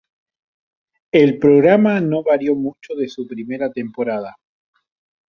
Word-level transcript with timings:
El 1.11 1.37
programa 1.37 2.01
no 2.01 2.23
varió 2.23 2.55
mucho 2.55 2.95
de 2.95 3.07
su 3.07 3.27
primera 3.27 3.71
temporada. 3.71 4.35